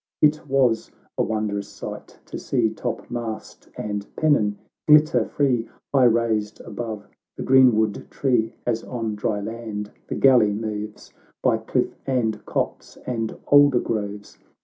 It 0.19 0.47
was 0.47 0.89
a 1.15 1.21
wondrous 1.21 1.67
sight 1.69 2.17
to 2.25 2.39
see 2.39 2.71
Topmast 2.71 3.69
and 3.77 4.03
pennon 4.15 4.57
glitter 4.87 5.25
free, 5.27 5.69
High 5.93 6.05
raised 6.05 6.59
above 6.61 7.05
the 7.37 7.43
greenwood 7.43 8.09
tree, 8.09 8.55
As 8.65 8.83
on 8.83 9.13
dry 9.13 9.41
land 9.41 9.91
the 10.07 10.15
galley 10.15 10.53
moves, 10.53 11.13
By 11.43 11.57
cliff 11.59 11.95
and 12.07 12.43
copse 12.47 12.97
and 13.05 13.37
alder 13.45 13.79
groves. 13.79 14.39